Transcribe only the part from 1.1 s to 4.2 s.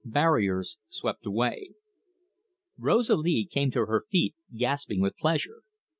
AWAY Rosalie came to her